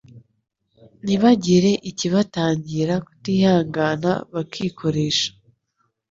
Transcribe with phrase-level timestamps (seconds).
[1.03, 5.29] ntibagire ikibatangira kutihangana bakikoresha